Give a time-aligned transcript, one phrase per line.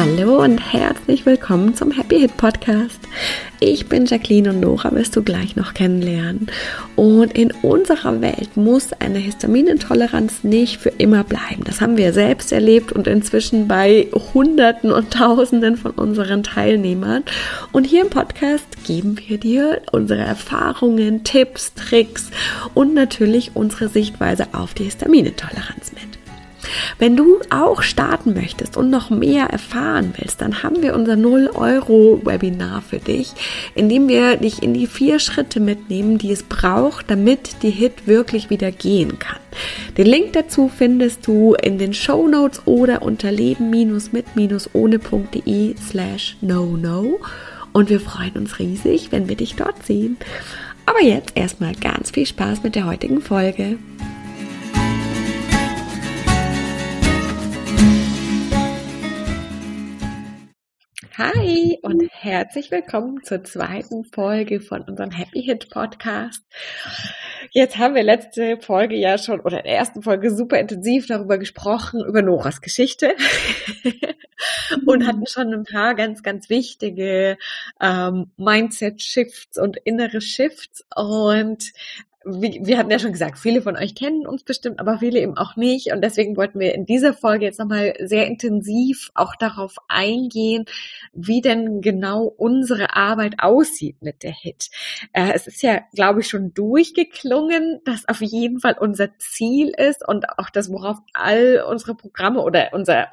[0.00, 3.00] Hallo und herzlich willkommen zum Happy Hit Podcast.
[3.58, 6.46] Ich bin Jacqueline und Nora wirst du gleich noch kennenlernen.
[6.94, 11.64] Und in unserer Welt muss eine Histaminintoleranz nicht für immer bleiben.
[11.64, 17.24] Das haben wir selbst erlebt und inzwischen bei Hunderten und Tausenden von unseren Teilnehmern.
[17.72, 22.30] Und hier im Podcast geben wir dir unsere Erfahrungen, Tipps, Tricks
[22.72, 26.17] und natürlich unsere Sichtweise auf die Histaminintoleranz mit.
[26.98, 32.82] Wenn du auch starten möchtest und noch mehr erfahren willst, dann haben wir unser 0-Euro-Webinar
[32.82, 33.32] für dich,
[33.74, 38.06] in dem wir dich in die vier Schritte mitnehmen, die es braucht, damit die Hit
[38.06, 39.38] wirklich wieder gehen kann.
[39.96, 47.18] Den Link dazu findest du in den Show Notes oder unter leben-mit-ohne.de slash no no.
[47.72, 50.16] Und wir freuen uns riesig, wenn wir dich dort sehen.
[50.86, 53.78] Aber jetzt erstmal ganz viel Spaß mit der heutigen Folge.
[61.18, 66.44] Hi und herzlich willkommen zur zweiten Folge von unserem Happy Hit Podcast.
[67.50, 71.36] Jetzt haben wir letzte Folge ja schon oder in der ersten Folge super intensiv darüber
[71.36, 73.16] gesprochen, über Noras Geschichte.
[74.86, 77.36] Und hatten schon ein paar ganz, ganz wichtige
[77.80, 80.84] ähm, Mindset-Shifts und innere Shifts.
[80.94, 81.72] Und
[82.28, 85.36] wie, wir hatten ja schon gesagt, viele von euch kennen uns bestimmt, aber viele eben
[85.36, 85.92] auch nicht.
[85.92, 90.66] Und deswegen wollten wir in dieser Folge jetzt nochmal sehr intensiv auch darauf eingehen,
[91.12, 94.70] wie denn genau unsere Arbeit aussieht mit der HIT.
[95.12, 100.06] Äh, es ist ja, glaube ich, schon durchgeklungen, dass auf jeden Fall unser Ziel ist
[100.06, 103.08] und auch das, worauf all unsere Programme oder unser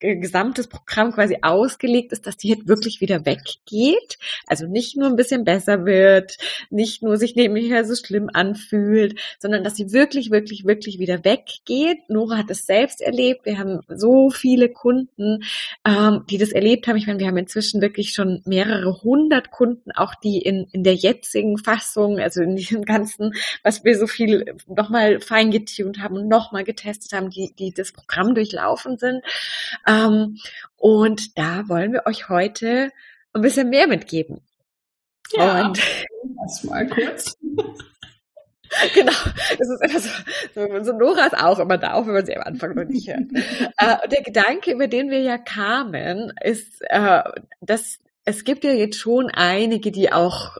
[0.00, 4.18] gesamtes Programm quasi ausgelegt ist, dass die Hit wirklich wieder weggeht.
[4.46, 6.38] Also nicht nur ein bisschen besser wird,
[6.70, 12.08] nicht nur sich nebenher so schlimm anfühlt, sondern dass sie wirklich, wirklich, wirklich wieder weggeht.
[12.08, 13.44] Nora hat es selbst erlebt.
[13.44, 15.44] Wir haben so viele Kunden,
[15.84, 16.96] ähm, die das erlebt haben.
[16.96, 20.94] Ich meine, wir haben inzwischen wirklich schon mehrere hundert Kunden, auch die in, in der
[20.94, 23.32] jetzigen Fassung, also in diesem ganzen,
[23.62, 28.34] was wir so viel nochmal feingetunt haben und nochmal getestet haben, die, die das Programm
[28.34, 29.22] durchlaufen sind.
[29.86, 30.38] Ähm,
[30.76, 32.90] und da wollen wir euch heute
[33.32, 34.40] ein bisschen mehr mitgeben.
[35.32, 35.78] Ja, und
[36.64, 37.36] mal kurz.
[38.94, 39.12] Genau,
[39.58, 42.42] das ist immer so, so, Nora ist auch immer da, auch wenn man sie am
[42.42, 43.20] Anfang noch nicht hört.
[43.78, 47.22] äh, der Gedanke, über den wir ja kamen, ist, äh,
[47.60, 50.58] dass es gibt ja jetzt schon einige, die auch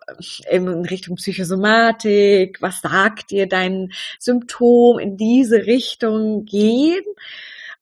[0.49, 7.05] in Richtung Psychosomatik, was sagt dir dein Symptom in diese Richtung gehen.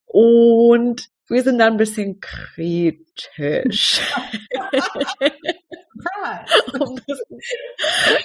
[0.06, 4.00] Und wir sind da ein bisschen kritisch.
[6.78, 7.20] um das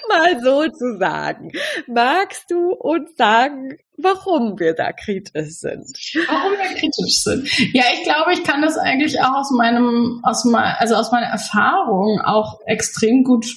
[0.10, 1.52] mal so zu sagen.
[1.88, 5.98] Magst du uns sagen, warum wir da kritisch sind?
[6.28, 7.74] Warum wir kritisch sind?
[7.74, 11.28] Ja, ich glaube, ich kann das eigentlich auch aus meinem, aus mein, also aus meiner
[11.28, 13.48] Erfahrung auch extrem gut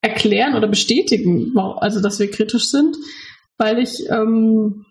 [0.00, 2.96] erklären oder bestätigen, also dass wir kritisch sind,
[3.56, 4.84] weil ich ähm,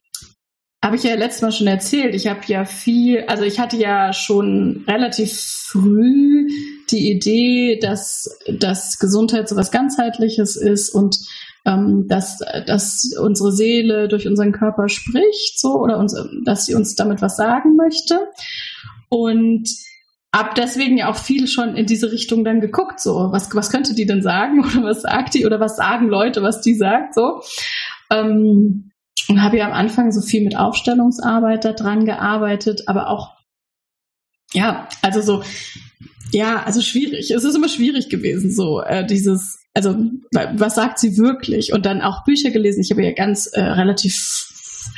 [0.83, 2.15] habe ich ja letztes Mal schon erzählt.
[2.15, 6.47] Ich habe ja viel, also ich hatte ja schon relativ früh
[6.89, 11.17] die Idee, dass, dass Gesundheit so was ganzheitliches ist und
[11.65, 16.95] ähm, dass, dass unsere Seele durch unseren Körper spricht, so oder uns, dass sie uns
[16.95, 18.19] damit was sagen möchte.
[19.09, 19.69] Und
[20.33, 23.93] hab deswegen ja auch viel schon in diese Richtung dann geguckt, so was was könnte
[23.93, 27.41] die denn sagen oder was sagt die oder was sagen Leute, was die sagt, so.
[28.09, 28.90] Ähm,
[29.31, 33.31] und habe ja am Anfang so viel mit Aufstellungsarbeit da dran gearbeitet, aber auch,
[34.53, 35.43] ja, also so,
[36.31, 37.31] ja, also schwierig.
[37.31, 39.95] Es ist immer schwierig gewesen, so äh, dieses, also
[40.31, 41.71] was sagt sie wirklich?
[41.71, 42.81] Und dann auch Bücher gelesen.
[42.81, 44.47] Ich habe ja ganz äh, relativ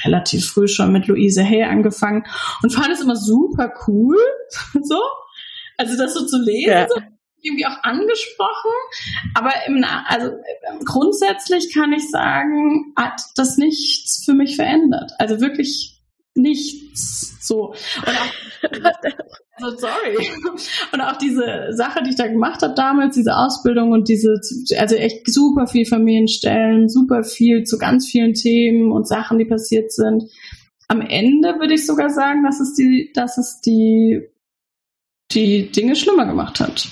[0.06, 2.24] relativ früh schon mit Louise Hay angefangen
[2.62, 4.18] und fand es immer super cool,
[4.84, 5.00] so.
[5.78, 6.88] Also das so zu lesen, ja.
[6.88, 6.96] so,
[7.44, 8.72] irgendwie auch angesprochen,
[9.36, 10.32] aber im, also
[10.86, 15.12] grundsätzlich kann ich sagen, hat das nichts für mich verändert.
[15.20, 15.94] Also wirklich
[16.36, 17.70] nichts so.
[17.70, 18.64] Und auch,
[19.62, 20.18] also sorry.
[20.92, 24.40] Und auch diese Sache, die ich da gemacht habe damals, diese Ausbildung und diese,
[24.78, 29.92] also echt super viel Familienstellen, super viel zu ganz vielen Themen und Sachen, die passiert
[29.92, 30.24] sind.
[30.88, 34.22] Am Ende würde ich sogar sagen, dass es die, dass es die,
[35.32, 36.88] die Dinge schlimmer gemacht hat.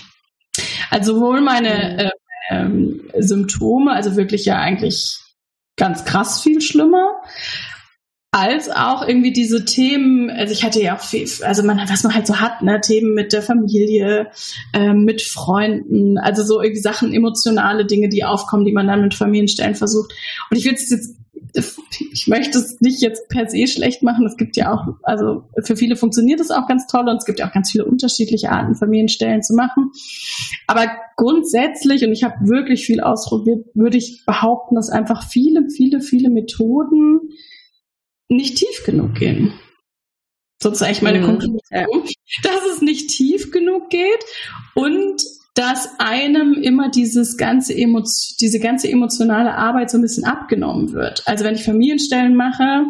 [0.90, 2.10] Also sowohl meine äh,
[2.50, 5.20] ähm, Symptome, also wirklich ja eigentlich
[5.78, 7.22] ganz krass viel schlimmer,
[8.34, 12.16] als auch irgendwie diese Themen, also ich hatte ja auch viel, also man, was man
[12.16, 14.32] halt so hat, ne, Themen mit der Familie,
[14.72, 19.16] äh, mit Freunden, also so irgendwie Sachen, emotionale Dinge, die aufkommen, die man dann mit
[19.16, 20.14] Familienstellen versucht.
[20.50, 21.18] Und ich will es jetzt
[21.54, 24.26] ich möchte es nicht jetzt per se schlecht machen.
[24.26, 27.40] Es gibt ja auch, also für viele funktioniert es auch ganz toll und es gibt
[27.40, 29.92] ja auch ganz viele unterschiedliche Arten, Familienstellen zu machen.
[30.68, 30.88] Aber
[31.18, 36.30] grundsätzlich, und ich habe wirklich viel ausprobiert, würde ich behaupten, dass einfach viele, viele, viele
[36.30, 37.20] Methoden
[38.30, 39.54] nicht tief genug gehen.
[40.62, 41.26] Sozusagen meine mhm.
[41.26, 41.60] Konklusion,
[42.44, 44.24] dass es nicht tief genug geht
[44.76, 50.94] und dass einem immer dieses ganze Emotion, diese ganze emotionale Arbeit so ein bisschen abgenommen
[50.94, 51.24] wird.
[51.26, 52.86] Also wenn ich Familienstellen mache,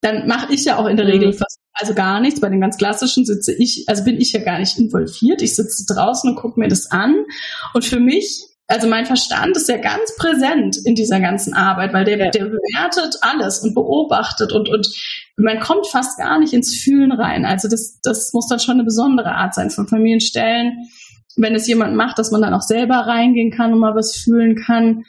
[0.00, 1.34] dann mache ich ja auch in der Regel mhm.
[1.34, 2.40] fast also gar nichts.
[2.40, 5.42] Bei den ganz klassischen sitze ich, also bin ich ja gar nicht involviert.
[5.42, 7.24] Ich sitze draußen und gucke mir das an.
[7.74, 12.04] Und für mich, also mein Verstand ist ja ganz präsent in dieser ganzen Arbeit, weil
[12.04, 14.88] der, der bewertet alles und beobachtet und, und
[15.36, 17.44] man kommt fast gar nicht ins Fühlen rein.
[17.44, 20.88] Also das, das muss dann schon eine besondere Art sein von Familienstellen
[21.36, 24.56] wenn es jemand macht, dass man dann auch selber reingehen kann und mal was fühlen
[24.56, 25.04] kann.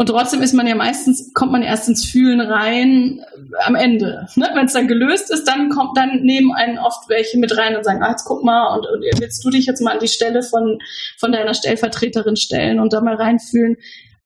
[0.00, 4.28] Und trotzdem ist man ja meistens, kommt man erst ins Fühlen rein äh, am Ende.
[4.36, 4.48] Ne?
[4.54, 7.84] Wenn es dann gelöst ist, dann kommt, dann nehmen einen oft welche mit rein und
[7.84, 10.44] sagen, ah, jetzt guck mal, und, und willst du dich jetzt mal an die Stelle
[10.44, 10.78] von,
[11.18, 13.76] von deiner Stellvertreterin stellen und da mal reinfühlen.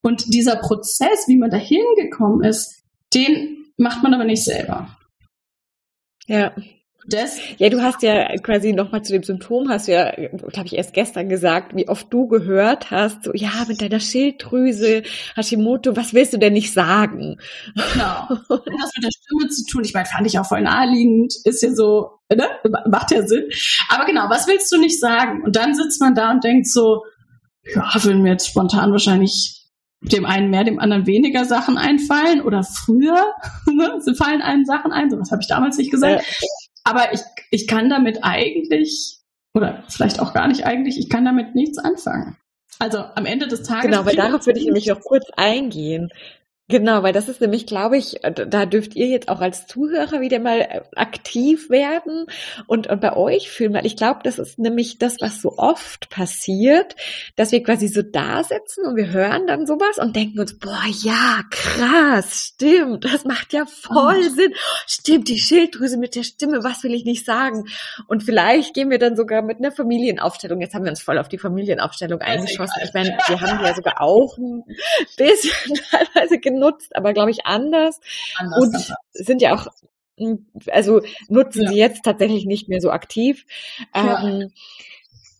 [0.02, 2.82] Und dieser Prozess, wie man da hingekommen ist,
[3.14, 4.94] den macht man aber nicht selber.
[6.26, 6.52] Ja,
[7.08, 7.38] das?
[7.58, 10.94] Ja, du hast ja quasi nochmal zu dem Symptom, hast du ja, glaube ich, erst
[10.94, 15.02] gestern gesagt, wie oft du gehört hast, so, ja, mit deiner Schilddrüse,
[15.34, 17.38] Hashimoto, was willst du denn nicht sagen?
[17.74, 18.28] Genau.
[18.82, 21.72] Das mit der Stimme zu tun, ich meine, fand ich auch voll naheliegend, ist ja
[21.74, 22.48] so, ne?
[22.88, 23.44] macht ja Sinn.
[23.88, 25.42] Aber genau, was willst du nicht sagen?
[25.42, 27.02] Und dann sitzt man da und denkt so,
[27.74, 29.62] ja, würden mir jetzt spontan wahrscheinlich
[30.02, 33.32] dem einen mehr, dem anderen weniger Sachen einfallen oder früher
[33.72, 36.24] ne, fallen einem Sachen ein, so was habe ich damals nicht gesagt.
[36.84, 37.20] Aber ich,
[37.50, 39.18] ich kann damit eigentlich,
[39.54, 42.36] oder vielleicht auch gar nicht eigentlich, ich kann damit nichts anfangen.
[42.78, 43.90] Also am Ende des Tages.
[43.90, 46.10] Genau, weil darauf würde ich nämlich noch kurz eingehen.
[46.68, 50.20] Genau, weil das ist nämlich, glaube ich, äh, da dürft ihr jetzt auch als Zuhörer
[50.20, 52.26] wieder mal äh, aktiv werden
[52.68, 56.08] und, und bei euch fühlen, weil ich glaube, das ist nämlich das, was so oft
[56.08, 56.94] passiert,
[57.34, 60.84] dass wir quasi so da sitzen und wir hören dann sowas und denken uns, boah,
[61.02, 64.34] ja, krass, stimmt, das macht ja voll mhm.
[64.34, 64.54] Sinn.
[64.86, 67.64] Stimmt, die Schilddrüse mit der Stimme, was will ich nicht sagen?
[68.06, 71.28] Und vielleicht gehen wir dann sogar mit einer Familienaufstellung, jetzt haben wir uns voll auf
[71.28, 72.82] die Familienaufstellung eingeschossen.
[72.84, 74.62] Ich meine, wir haben ja sogar auch ein
[75.16, 78.00] bisschen teilweise genutzt, aber glaube ich anders.
[78.36, 78.92] anders und anders.
[79.12, 79.66] sind ja auch,
[80.18, 81.70] hm, also nutzen ja.
[81.70, 83.44] sie jetzt tatsächlich nicht mehr so aktiv.
[83.94, 84.22] Ja.
[84.24, 84.52] Ähm,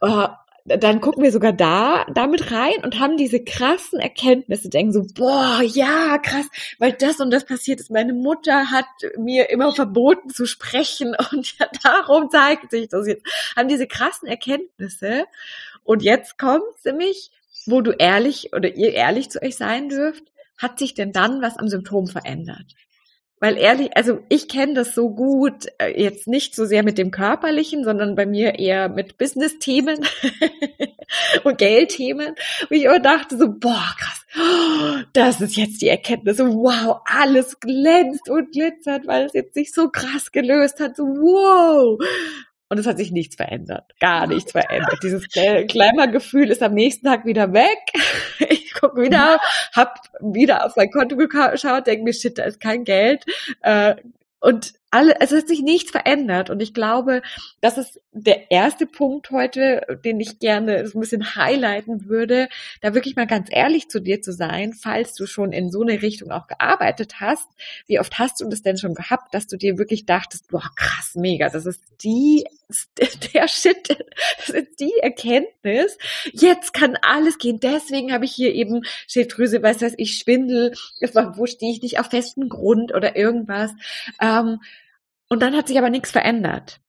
[0.01, 0.29] äh,
[0.65, 5.61] dann gucken wir sogar da damit rein und haben diese krassen Erkenntnisse, denken so, boah,
[5.63, 6.47] ja, krass,
[6.79, 7.91] weil das und das passiert ist.
[7.91, 8.87] Meine Mutter hat
[9.19, 13.27] mir immer verboten zu sprechen und ja, darum zeigt sich das jetzt.
[13.57, 15.25] Haben diese krassen Erkenntnisse
[15.85, 17.31] und jetzt kommt nämlich,
[17.67, 20.32] wo du ehrlich oder ihr ehrlich zu euch sein dürft
[20.63, 22.75] hat sich denn dann was am Symptom verändert?
[23.43, 27.11] Weil ehrlich, also ich kenne das so gut, äh, jetzt nicht so sehr mit dem
[27.11, 29.99] Körperlichen, sondern bei mir eher mit Business-Themen
[31.43, 32.29] und Geldthemen.
[32.29, 34.25] Und ich immer dachte so, boah, krass,
[35.13, 36.39] das ist jetzt die Erkenntnis.
[36.39, 40.95] Wow, alles glänzt und glitzert, weil es jetzt sich so krass gelöst hat.
[40.95, 41.99] So, wow.
[42.73, 43.93] Und es hat sich nichts verändert.
[44.01, 44.99] Gar nichts verändert.
[45.03, 47.79] Dieses Klemmergefühl ist am nächsten Tag wieder weg.
[48.49, 49.39] Ich gucke wieder,
[49.73, 53.25] hab wieder auf mein Konto geschaut, denke mir, shit, da ist kein Geld.
[53.61, 53.95] Äh,
[54.41, 56.51] und alle, es hat sich nichts verändert.
[56.51, 57.23] Und ich glaube,
[57.61, 62.49] das ist der erste Punkt heute, den ich gerne so ein bisschen highlighten würde,
[62.81, 66.03] da wirklich mal ganz ehrlich zu dir zu sein, falls du schon in so eine
[66.03, 67.49] Richtung auch gearbeitet hast.
[67.87, 71.15] Wie oft hast du das denn schon gehabt, dass du dir wirklich dachtest, boah, krass,
[71.15, 72.45] mega, das ist die,
[73.35, 73.89] der Shit,
[74.39, 75.99] das ist die Erkenntnis.
[76.33, 77.61] Jetzt kann alles gehen.
[77.61, 82.07] Deswegen habe ich hier eben Schilddrüse, weiß was ich, Schwindel, wo stehe ich nicht auf
[82.07, 83.73] festem Grund oder irgendwas.
[84.21, 84.61] Ähm,
[85.29, 86.81] und dann hat sich aber nichts verändert.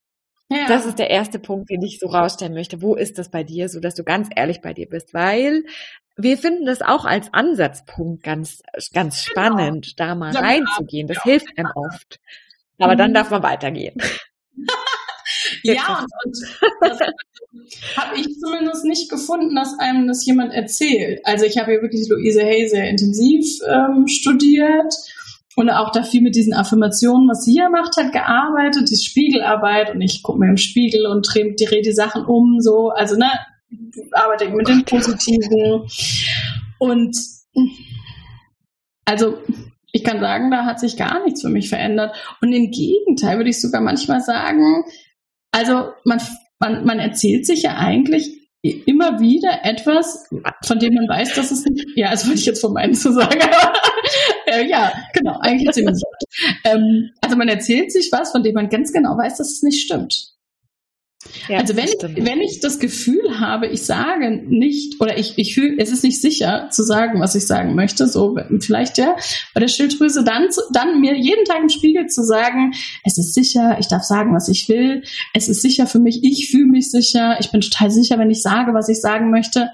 [0.49, 0.67] Ja.
[0.67, 2.81] Das ist der erste Punkt, den ich so rausstellen möchte.
[2.81, 5.13] Wo ist das bei dir, so dass du ganz ehrlich bei dir bist?
[5.13, 5.63] Weil
[6.15, 8.61] wir finden das auch als Ansatzpunkt ganz,
[8.93, 9.47] ganz genau.
[9.47, 10.09] spannend, genau.
[10.09, 11.07] da mal ja, reinzugehen.
[11.07, 11.23] Das ja.
[11.23, 12.19] hilft einem oft.
[12.77, 12.97] Aber mhm.
[12.97, 13.95] dann darf man weitergehen.
[15.63, 16.37] Ja, und,
[16.81, 16.99] und
[17.97, 21.21] habe ich zumindest nicht gefunden, dass einem das jemand erzählt.
[21.23, 24.93] Also ich habe ja wirklich Luise Hay sehr intensiv ähm, studiert
[25.55, 29.93] und auch da viel mit diesen Affirmationen, was sie ja macht, hat gearbeitet, die Spiegelarbeit.
[29.93, 33.29] Und ich gucke mir im Spiegel und drehe die, die Sachen um, so, also ne,
[34.11, 35.87] arbeite mit dem Positiven.
[36.79, 37.15] Und
[39.05, 39.37] also
[39.91, 42.15] ich kann sagen, da hat sich gar nichts für mich verändert.
[42.41, 44.83] Und im Gegenteil würde ich sogar manchmal sagen,
[45.53, 46.19] also man,
[46.59, 50.29] man, man erzählt sich ja eigentlich immer wieder etwas,
[50.65, 53.11] von dem man weiß, dass es nicht, ja, das wollte ich jetzt von meinen zu
[53.11, 53.39] sagen,
[54.47, 56.01] äh, ja, genau, eigentlich ziemlich.
[56.63, 59.83] ähm, also man erzählt sich was, von dem man ganz genau weiß, dass es nicht
[59.83, 60.33] stimmt.
[61.47, 65.53] Ja, also wenn ich, wenn ich das Gefühl habe, ich sage nicht oder ich, ich
[65.53, 69.15] fühle, es ist nicht sicher zu sagen, was ich sagen möchte, so vielleicht ja,
[69.53, 72.73] bei der Schilddrüse dann, dann mir jeden Tag im Spiegel zu sagen,
[73.03, 76.49] es ist sicher, ich darf sagen, was ich will, es ist sicher für mich, ich
[76.49, 79.69] fühle mich sicher, ich bin total sicher, wenn ich sage, was ich sagen möchte.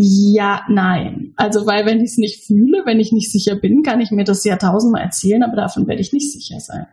[0.00, 1.32] Ja, nein.
[1.36, 4.22] Also, weil wenn ich es nicht fühle, wenn ich nicht sicher bin, kann ich mir
[4.22, 6.86] das ja tausendmal erzählen, aber davon werde ich nicht sicher sein.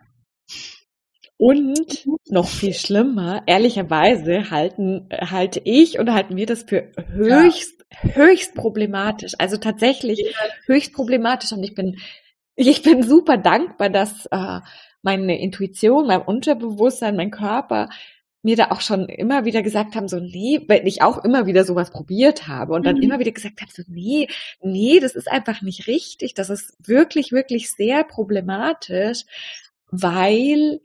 [1.37, 8.15] Und noch viel schlimmer, ehrlicherweise halten, halte ich und halten wir das für höchst, ja.
[8.15, 9.33] höchst problematisch.
[9.37, 10.31] Also tatsächlich ja.
[10.65, 11.51] höchst problematisch.
[11.51, 11.97] Und ich bin,
[12.55, 14.61] ich bin super dankbar, dass äh,
[15.01, 17.89] meine Intuition, mein Unterbewusstsein, mein Körper
[18.41, 21.65] mir da auch schon immer wieder gesagt haben, so, nee, weil ich auch immer wieder
[21.65, 23.01] sowas probiert habe und dann mhm.
[23.01, 24.27] immer wieder gesagt habe, so, nee,
[24.61, 29.23] nee, das ist einfach nicht richtig, das ist wirklich, wirklich sehr problematisch,
[29.89, 30.79] weil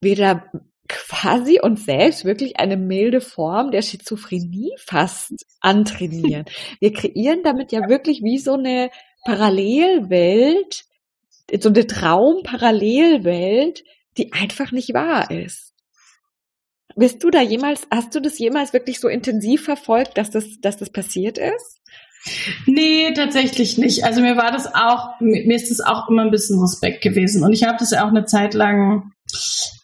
[0.00, 0.44] da
[0.88, 6.46] quasi uns selbst wirklich eine milde Form der Schizophrenie fast antrainieren.
[6.80, 8.90] Wir kreieren damit ja wirklich wie so eine
[9.24, 10.84] Parallelwelt,
[11.60, 13.84] so eine Traumparallelwelt,
[14.16, 15.74] die einfach nicht wahr ist.
[16.96, 20.78] Bist du da jemals, hast du das jemals wirklich so intensiv verfolgt, dass das, dass
[20.78, 21.80] das passiert ist?
[22.66, 24.04] Nee, tatsächlich nicht.
[24.04, 27.44] Also mir war das auch, mir ist das auch immer ein bisschen Respekt gewesen.
[27.44, 29.12] Und ich habe das ja auch eine Zeit lang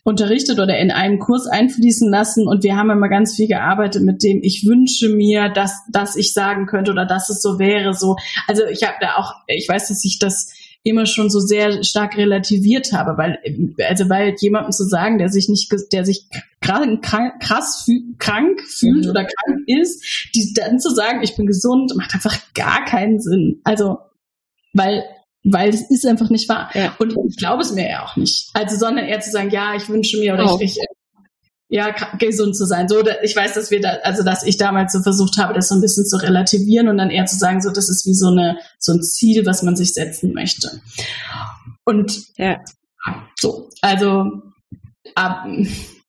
[0.04, 4.22] unterrichtet oder in einen Kurs einfließen lassen und wir haben immer ganz viel gearbeitet mit
[4.22, 8.16] dem, ich wünsche mir, dass, dass ich sagen könnte oder dass es so wäre, so.
[8.46, 12.18] Also ich habe da auch, ich weiß, dass ich das immer schon so sehr stark
[12.18, 13.38] relativiert habe, weil,
[13.88, 16.26] also weil jemandem zu sagen, der sich nicht, der sich
[16.60, 19.10] gerade krass krank fühlt mhm.
[19.10, 23.62] oder krank ist, die dann zu sagen, ich bin gesund, macht einfach gar keinen Sinn.
[23.64, 23.96] Also,
[24.74, 25.04] weil
[25.44, 26.70] weil es ist einfach nicht wahr.
[26.74, 26.94] Ja.
[26.98, 28.50] Und ich glaube es mir ja auch nicht.
[28.54, 30.58] Also, sondern eher zu sagen, ja, ich wünsche mir oder oh.
[30.60, 30.84] ich, ich
[31.68, 32.88] ja, gesund zu sein.
[32.88, 35.74] So, ich weiß, dass wir da, also dass ich damals so versucht habe, das so
[35.74, 38.58] ein bisschen zu relativieren und dann eher zu sagen, so, das ist wie so eine,
[38.78, 40.80] so ein Ziel, was man sich setzen möchte.
[41.84, 42.60] Und ja,
[43.38, 44.30] so, also
[45.14, 45.46] ab,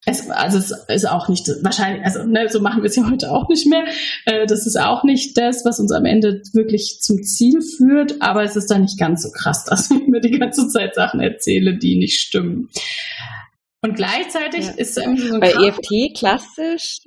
[0.05, 3.31] es, also es ist auch nicht wahrscheinlich, also ne, so machen wir es ja heute
[3.31, 3.85] auch nicht mehr.
[4.25, 8.43] Äh, das ist auch nicht das, was uns am Ende wirklich zum Ziel führt, aber
[8.43, 11.77] es ist dann nicht ganz so krass, dass ich mir die ganze Zeit Sachen erzähle,
[11.77, 12.69] die nicht stimmen.
[13.81, 14.73] Und gleichzeitig ja.
[14.73, 16.99] ist irgendwie so ein Bei Kraft EFT klassisch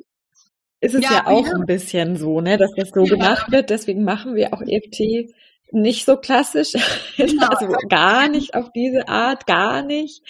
[0.81, 1.55] ist es ja, ja auch ja.
[1.55, 3.71] ein bisschen so, ne, dass das so gemacht wird.
[3.71, 5.35] Deswegen machen wir auch EFT
[5.71, 6.73] nicht so klassisch,
[7.17, 7.49] genau.
[7.49, 10.23] also gar nicht auf diese Art, gar nicht.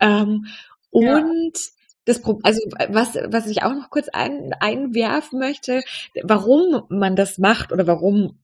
[0.00, 0.46] Ähm,
[0.90, 1.52] und
[2.04, 5.82] das also was, was ich auch noch kurz ein, einwerfen möchte,
[6.22, 8.38] warum man das macht oder warum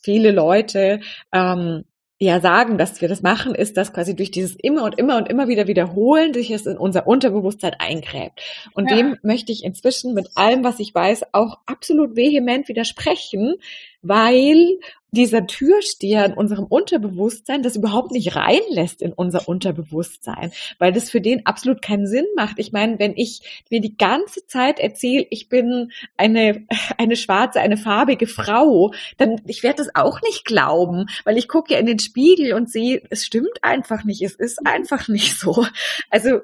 [0.00, 1.00] viele Leute
[1.32, 1.84] ähm,
[2.18, 5.28] ja sagen, dass wir das machen, ist, dass quasi durch dieses immer und immer und
[5.28, 8.40] immer wieder wiederholen sich es in unser Unterbewusstsein eingräbt.
[8.74, 8.96] Und ja.
[8.96, 13.56] dem möchte ich inzwischen mit allem, was ich weiß, auch absolut vehement widersprechen,
[14.02, 14.78] weil
[15.12, 21.20] dieser Türsteher in unserem Unterbewusstsein das überhaupt nicht reinlässt in unser Unterbewusstsein, weil das für
[21.20, 22.58] den absolut keinen Sinn macht.
[22.58, 26.66] Ich meine, wenn ich mir die ganze Zeit erzähle, ich bin eine,
[26.98, 31.74] eine schwarze, eine farbige Frau, dann ich werde das auch nicht glauben, weil ich gucke
[31.74, 35.66] ja in den Spiegel und sehe, es stimmt einfach nicht, es ist einfach nicht so.
[36.08, 36.40] Also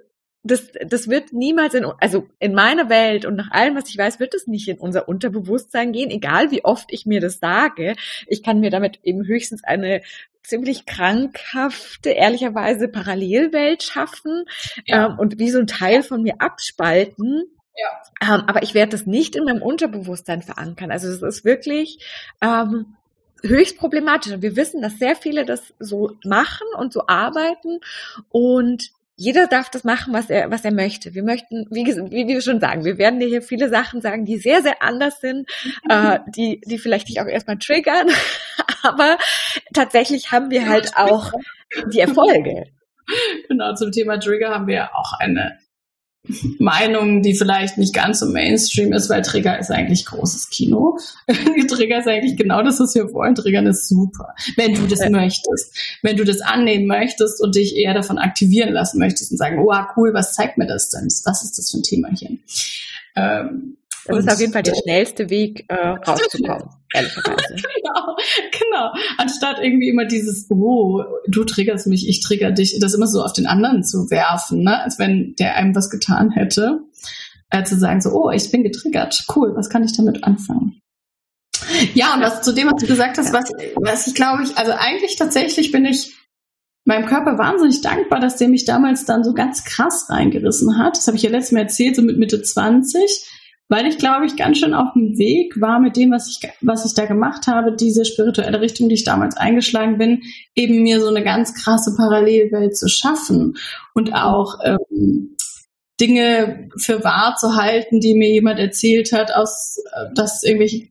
[0.50, 4.21] das, das wird niemals in, also in meiner Welt und nach allem, was ich weiß,
[4.21, 7.97] wird es nicht in unser Unterbewusstsein gehen, egal wie oft ich mir das sage.
[8.26, 10.02] Ich kann mir damit eben höchstens eine
[10.43, 14.45] ziemlich krankhafte, ehrlicherweise Parallelwelt schaffen
[14.87, 15.07] ja.
[15.07, 17.45] ähm, und wie so ein Teil von mir abspalten.
[17.76, 18.35] Ja.
[18.35, 20.90] Ähm, aber ich werde das nicht in meinem Unterbewusstsein verankern.
[20.90, 21.99] Also es ist wirklich
[22.40, 22.97] ähm,
[23.43, 24.33] höchst problematisch.
[24.33, 27.81] Und wir wissen, dass sehr viele das so machen und so arbeiten.
[28.31, 28.90] Und
[29.21, 31.13] jeder darf das machen, was er, was er möchte.
[31.13, 34.39] Wir möchten, wie, wie wir schon sagen, wir werden dir hier viele Sachen sagen, die
[34.39, 35.51] sehr, sehr anders sind,
[35.89, 38.09] äh, die, die vielleicht dich auch erstmal triggern.
[38.85, 39.19] Aber
[39.75, 41.33] tatsächlich haben wir halt auch
[41.93, 42.65] die Erfolge.
[43.49, 45.59] Genau, zum Thema Trigger haben wir auch eine
[46.59, 50.99] Meinung, die vielleicht nicht ganz so Mainstream ist, weil Trigger ist eigentlich großes Kino.
[51.69, 53.35] Trigger ist eigentlich genau das, was wir wollen.
[53.35, 55.11] Triggern ist super, wenn du das ja.
[55.11, 55.75] möchtest.
[56.03, 59.73] Wenn du das annehmen möchtest und dich eher davon aktivieren lassen möchtest und sagen, oh
[59.97, 61.07] cool, was zeigt mir das denn?
[61.25, 62.37] Was ist das für ein Thema hier?
[63.17, 63.77] Ähm,
[64.09, 67.55] das und ist auf jeden Fall der schnellste Weg, äh, rauszukommen, ehrlicherweise.
[67.55, 68.17] genau,
[68.59, 68.93] genau.
[69.19, 73.33] Anstatt irgendwie immer dieses, oh, du triggerst mich, ich trigger dich, das immer so auf
[73.33, 74.83] den anderen zu werfen, ne?
[74.83, 76.81] als wenn der einem was getan hätte.
[77.50, 80.81] Äh, zu sagen so, oh, ich bin getriggert, cool, was kann ich damit anfangen?
[81.95, 84.73] Ja, und was zu dem, was du gesagt hast, was, was ich glaube ich, also
[84.73, 86.15] eigentlich tatsächlich bin ich
[86.88, 90.97] meinem Körper wahnsinnig dankbar, dass der mich damals dann so ganz krass reingerissen hat.
[90.97, 93.29] Das habe ich ja letztes Mal erzählt, so mit Mitte 20,
[93.69, 96.85] weil ich glaube ich ganz schön auf dem Weg war mit dem, was ich, was
[96.85, 100.23] ich da gemacht habe, diese spirituelle Richtung, die ich damals eingeschlagen bin,
[100.55, 103.57] eben mir so eine ganz krasse Parallelwelt zu schaffen
[103.95, 105.37] und auch ähm,
[106.01, 110.89] Dinge für wahr zu halten, die mir jemand erzählt hat, aus, äh, dass irgendwelche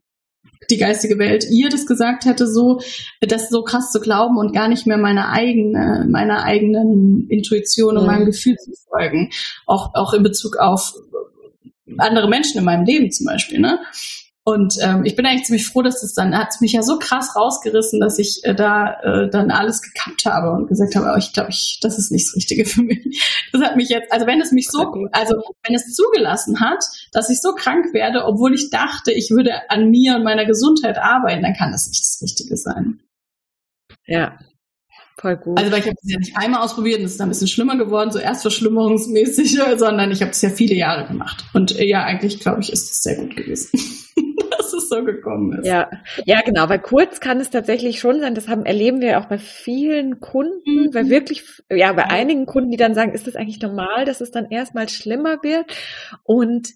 [0.70, 2.82] die geistige Welt ihr das gesagt hätte, so
[3.22, 8.04] das so krass zu glauben und gar nicht mehr meine eigene, meiner eigenen Intuition und
[8.04, 8.12] ja.
[8.12, 9.32] meinem Gefühl zu folgen.
[9.66, 10.94] Auch, auch in Bezug auf
[11.98, 13.80] andere Menschen in meinem Leben zum Beispiel, ne?
[14.48, 17.36] Und ähm, ich bin eigentlich ziemlich froh, dass es dann hat mich ja so krass
[17.36, 21.34] rausgerissen, dass ich äh, da äh, dann alles gekappt habe und gesagt habe, oh, ich
[21.34, 22.98] glaube, ich, das ist nicht das Richtige für mich.
[23.52, 24.80] Das hat mich jetzt, also wenn es mich so,
[25.12, 29.70] also wenn es zugelassen hat, dass ich so krank werde, obwohl ich dachte, ich würde
[29.70, 33.02] an mir und meiner Gesundheit arbeiten, dann kann das nicht das Richtige sein.
[34.06, 34.38] Ja,
[35.20, 35.58] Voll gut.
[35.58, 37.48] Also weil ich habe es ja nicht einmal ausprobiert und es ist dann ein bisschen
[37.48, 41.44] schlimmer geworden, so erstverschlimmerungsmäßig, sondern ich habe es ja viele Jahre gemacht.
[41.54, 43.70] Und äh, ja, eigentlich glaube ich, ist es sehr gut gewesen.
[44.58, 45.68] dass es so gekommen ist.
[45.68, 45.90] Ja,
[46.26, 49.38] ja, genau, weil kurz kann es tatsächlich schon sein, das haben, erleben wir auch bei
[49.38, 50.94] vielen Kunden, mhm.
[50.94, 54.32] weil wirklich, ja, bei einigen Kunden, die dann sagen, ist das eigentlich normal, dass es
[54.32, 55.66] dann erstmal schlimmer wird
[56.24, 56.70] und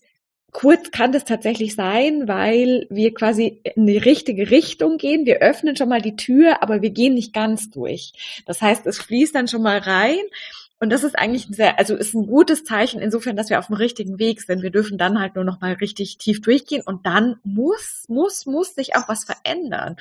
[0.51, 5.25] kurz kann das tatsächlich sein, weil wir quasi in die richtige Richtung gehen.
[5.25, 8.13] Wir öffnen schon mal die Tür, aber wir gehen nicht ganz durch.
[8.46, 10.20] Das heißt, es fließt dann schon mal rein
[10.81, 13.67] und das ist eigentlich ein sehr, also ist ein gutes Zeichen insofern, dass wir auf
[13.67, 14.63] dem richtigen Weg sind.
[14.63, 18.73] Wir dürfen dann halt nur noch mal richtig tief durchgehen und dann muss, muss, muss
[18.73, 19.97] sich auch was verändern.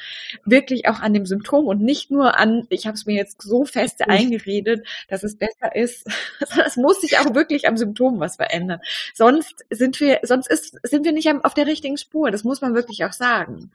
[0.47, 3.67] Wirklich auch an dem Symptom und nicht nur an, ich habe es mir jetzt so
[3.67, 6.07] fest eingeredet, dass es besser ist.
[6.65, 8.81] es muss sich auch wirklich am Symptom was verändern.
[9.13, 12.31] Sonst sind wir, sonst ist, sind wir nicht auf der richtigen Spur.
[12.31, 13.71] Das muss man wirklich auch sagen.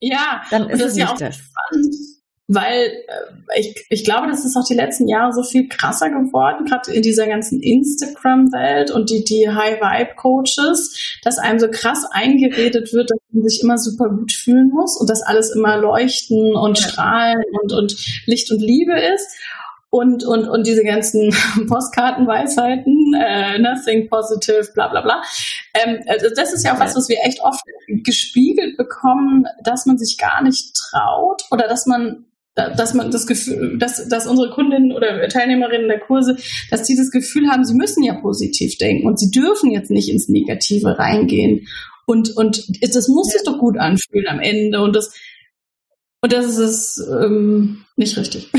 [0.00, 1.36] Ja, dann ist das es ja auch das.
[1.36, 2.19] spannend
[2.52, 6.64] weil äh, ich, ich glaube, das ist auch die letzten Jahre so viel krasser geworden,
[6.64, 13.10] gerade in dieser ganzen Instagram-Welt und die, die High-Vibe-Coaches, dass einem so krass eingeredet wird,
[13.10, 17.44] dass man sich immer super gut fühlen muss und dass alles immer leuchten und strahlen
[17.62, 17.96] und, und
[18.26, 19.28] Licht und Liebe ist.
[19.92, 21.34] Und, und, und diese ganzen
[21.68, 25.22] Postkartenweisheiten, äh, nothing positive, bla bla bla.
[25.74, 29.98] Ähm, also das ist ja auch was, was wir echt oft gespiegelt bekommen, dass man
[29.98, 34.92] sich gar nicht traut oder dass man dass man das Gefühl, dass, dass unsere Kundinnen
[34.92, 36.36] oder Teilnehmerinnen der Kurse,
[36.70, 40.08] dass sie das Gefühl haben, sie müssen ja positiv denken und sie dürfen jetzt nicht
[40.08, 41.66] ins Negative reingehen.
[42.06, 44.80] Und, und das muss sich doch gut anfühlen am Ende.
[44.80, 45.14] Und das,
[46.20, 48.50] und das ist es ähm, nicht richtig.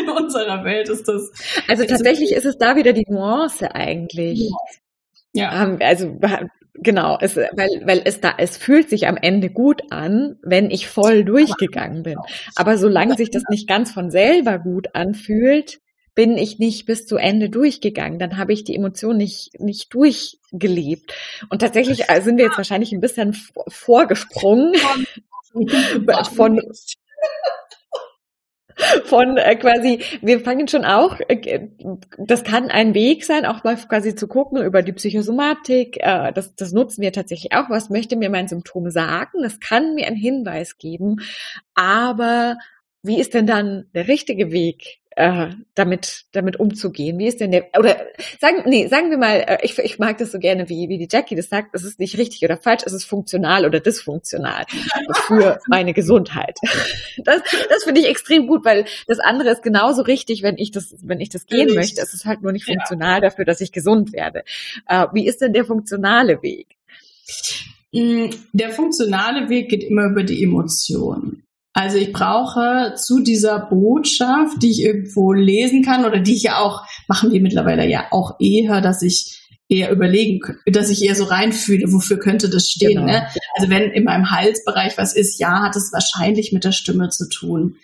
[0.00, 1.32] In unserer Welt ist das.
[1.66, 4.50] Also tatsächlich ist es da wieder die Nuance eigentlich.
[5.32, 5.64] Ja.
[5.64, 6.18] Ähm, also
[6.74, 10.88] Genau, es, weil, weil es da, es fühlt sich am Ende gut an, wenn ich
[10.88, 12.16] voll durchgegangen bin.
[12.54, 15.80] Aber solange sich das nicht ganz von selber gut anfühlt,
[16.14, 18.18] bin ich nicht bis zu Ende durchgegangen.
[18.18, 21.14] Dann habe ich die Emotion nicht, nicht durchgelebt.
[21.48, 23.36] Und tatsächlich äh, sind wir jetzt wahrscheinlich ein bisschen
[23.68, 24.74] vorgesprungen
[25.52, 25.68] von,
[26.34, 26.60] von
[29.36, 31.68] äh, quasi, wir fangen schon auch, äh,
[32.18, 36.54] das kann ein Weg sein, auch mal quasi zu gucken über die Psychosomatik, äh, das,
[36.54, 40.16] das nutzen wir tatsächlich auch, was möchte mir mein Symptom sagen, das kann mir einen
[40.16, 41.16] Hinweis geben,
[41.74, 42.56] aber
[43.02, 44.99] wie ist denn dann der richtige Weg?
[45.16, 47.18] Äh, damit damit umzugehen?
[47.18, 47.96] Wie ist denn der oder
[48.40, 51.08] sagen nee sagen wir mal äh, ich, ich mag das so gerne wie wie die
[51.10, 54.66] Jackie das sagt es ist nicht richtig oder falsch es ist funktional oder dysfunktional
[55.26, 56.58] für meine Gesundheit
[57.24, 60.94] das das finde ich extrem gut weil das andere ist genauso richtig wenn ich das
[61.02, 61.76] wenn ich das gehen nicht.
[61.76, 63.20] möchte es ist halt nur nicht funktional ja.
[63.20, 64.44] dafür dass ich gesund werde
[64.86, 66.76] äh, wie ist denn der funktionale Weg
[67.92, 71.42] mm, der funktionale Weg geht immer über die Emotionen.
[71.72, 76.58] Also ich brauche zu dieser Botschaft, die ich irgendwo lesen kann oder die ich ja
[76.58, 81.24] auch, machen wir mittlerweile ja auch eher, dass ich eher überlegen, dass ich eher so
[81.24, 82.96] reinfühle, wofür könnte das stehen.
[82.96, 83.06] Genau.
[83.06, 83.26] Ne?
[83.56, 87.28] Also wenn in meinem Halsbereich was ist, ja, hat es wahrscheinlich mit der Stimme zu
[87.28, 87.76] tun.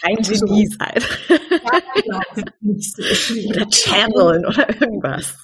[0.00, 1.02] Kein Genie sein.
[1.50, 2.20] Ja, genau.
[3.50, 5.36] oder channeln oder irgendwas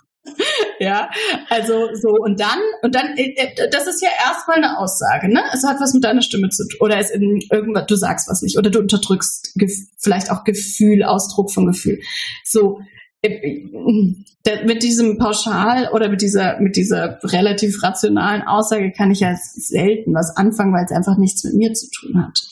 [0.80, 1.10] ja,
[1.50, 5.42] also so und dann und dann äh, äh, das ist ja erstmal eine Aussage, ne?
[5.52, 8.42] Es hat was mit deiner Stimme zu tun oder es in irgendwas du sagst was
[8.42, 9.54] nicht oder du unterdrückst
[9.98, 12.00] vielleicht auch Gefühl, Ausdruck von Gefühl.
[12.44, 12.80] So
[13.22, 13.62] äh,
[14.64, 20.14] mit diesem pauschal oder mit dieser mit dieser relativ rationalen Aussage kann ich ja selten
[20.14, 22.42] was anfangen, weil es einfach nichts mit mir zu tun hat.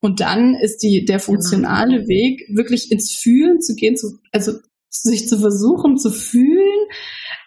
[0.00, 2.08] Und dann ist die der funktionale genau.
[2.08, 4.52] Weg wirklich ins Fühlen zu gehen, zu, also
[4.90, 6.86] sich zu versuchen zu fühlen,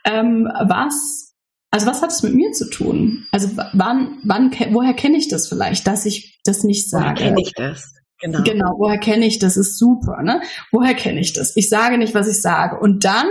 [0.06, 1.34] ähm, was,
[1.72, 3.28] also was hat es mit mir zu tun?
[3.32, 7.06] Also wann, wann, woher kenne ich das vielleicht, dass ich das nicht sage?
[7.06, 7.94] Woher kenne ich das?
[8.22, 8.42] Genau.
[8.44, 9.58] genau, woher kenne ich das?
[9.58, 10.42] Ist super, ne?
[10.72, 11.58] Woher kenne ich das?
[11.58, 12.80] Ich sage nicht, was ich sage.
[12.80, 13.28] Und dann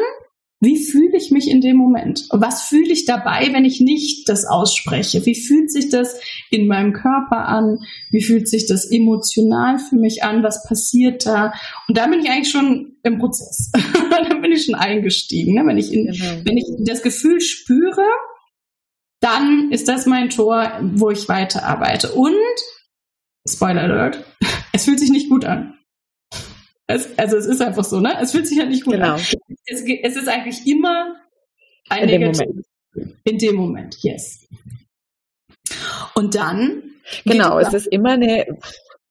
[0.62, 2.29] wie fühle ich mich in dem Moment?
[2.31, 5.27] Was fühle ich dabei, wenn ich nicht das ausspreche?
[5.27, 6.20] Wie fühlt sich das
[6.51, 7.81] in meinem Körper an?
[8.12, 10.44] Wie fühlt sich das emotional für mich an?
[10.44, 11.53] Was passiert da?
[11.88, 13.72] Und da bin ich eigentlich schon im Prozess.
[14.29, 15.55] da bin ich schon eingestiegen.
[15.55, 15.66] Ne?
[15.66, 16.44] Wenn, ich in, genau.
[16.44, 18.07] wenn ich das Gefühl spüre,
[19.18, 22.12] dann ist das mein Tor, wo ich weiterarbeite.
[22.12, 22.37] Und,
[23.48, 24.25] Spoiler Alert,
[24.72, 25.75] es fühlt sich nicht gut an.
[26.92, 28.16] Es, also es ist einfach so, ne?
[28.20, 29.14] Es fühlt sich halt nicht gut genau.
[29.14, 29.20] an.
[29.66, 31.16] Es, es, ist eigentlich immer
[31.88, 32.38] ein in Negativ.
[32.38, 32.66] Dem Moment.
[33.24, 34.46] In dem Moment, yes.
[36.14, 36.83] Und dann.
[37.24, 38.59] Genau, es ist immer eine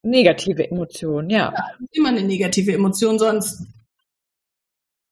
[0.04, 1.54] negative Emotion, ja.
[1.56, 3.68] ja immer eine negative Emotion, sonst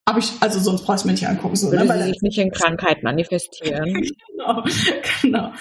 [0.10, 1.56] habe ich, also sonst brauchst du mir nicht angucken.
[1.56, 2.04] So, würde ne?
[2.04, 3.94] sie sich nicht in Krankheit manifestieren.
[4.32, 4.64] genau,
[5.22, 5.52] genau.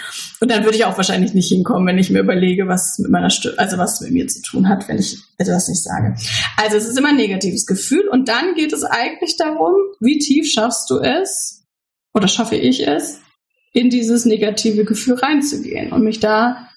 [0.40, 3.28] Und dann würde ich auch wahrscheinlich nicht hinkommen, wenn ich mir überlege, was mit meiner
[3.28, 6.16] Stimme, also was mit mir zu tun hat, wenn ich etwas nicht sage.
[6.56, 10.50] Also es ist immer ein negatives Gefühl und dann geht es eigentlich darum, wie tief
[10.50, 11.66] schaffst du es
[12.14, 13.20] oder schaffe ich es,
[13.74, 16.68] in dieses negative Gefühl reinzugehen und mich da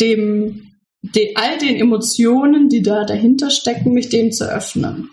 [0.00, 5.10] dem, de, all den Emotionen, die da dahinter stecken, mich dem zu öffnen.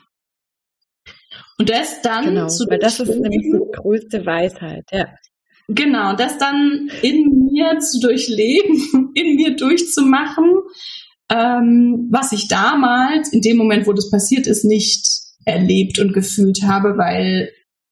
[1.60, 5.08] Und das dann genau, zu weil das ist nämlich die größte Weisheit, ja.
[5.70, 10.62] Genau, das dann in mir zu durchleben, in mir durchzumachen,
[11.30, 15.06] ähm, was ich damals, in dem Moment, wo das passiert ist, nicht
[15.46, 17.52] erlebt und gefühlt habe, weil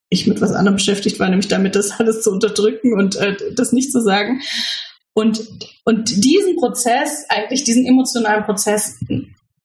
[0.10, 3.74] ich mit was anderem beschäftigt war, nämlich damit, das alles zu unterdrücken und äh, das
[3.74, 4.42] nicht zu sagen.
[5.14, 5.46] Und,
[5.86, 9.00] und diesen Prozess, eigentlich diesen emotionalen Prozess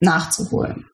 [0.00, 0.86] nachzuholen.